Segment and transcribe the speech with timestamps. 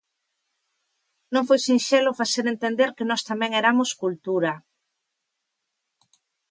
[1.33, 4.53] Non foi sinxelo facer entender que nos tamén eramos cultura.